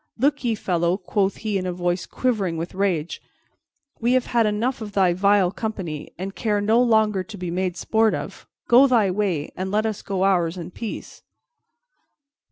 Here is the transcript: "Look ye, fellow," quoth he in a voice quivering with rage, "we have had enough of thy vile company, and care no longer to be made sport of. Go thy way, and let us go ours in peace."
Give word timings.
"Look 0.17 0.43
ye, 0.43 0.55
fellow," 0.55 0.97
quoth 0.97 1.35
he 1.45 1.59
in 1.59 1.67
a 1.67 1.71
voice 1.71 2.07
quivering 2.07 2.57
with 2.57 2.73
rage, 2.73 3.21
"we 3.99 4.13
have 4.13 4.25
had 4.25 4.47
enough 4.47 4.81
of 4.81 4.93
thy 4.93 5.13
vile 5.13 5.51
company, 5.51 6.09
and 6.17 6.33
care 6.33 6.59
no 6.59 6.81
longer 6.81 7.21
to 7.23 7.37
be 7.37 7.51
made 7.51 7.77
sport 7.77 8.15
of. 8.15 8.47
Go 8.67 8.87
thy 8.87 9.11
way, 9.11 9.51
and 9.55 9.69
let 9.69 9.85
us 9.85 10.01
go 10.01 10.23
ours 10.23 10.57
in 10.57 10.71
peace." 10.71 11.21